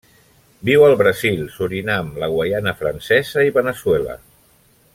Viu 0.69 0.85
al 0.85 0.95
Brasil, 1.01 1.43
Surinam, 1.57 2.09
la 2.23 2.31
Guaiana 2.37 2.73
Francesa 2.81 3.45
i 3.51 3.55
Veneçuela. 3.59 4.17